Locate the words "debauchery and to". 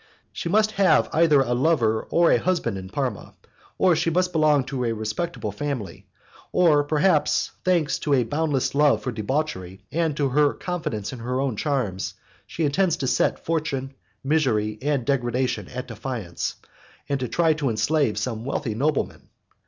9.11-10.29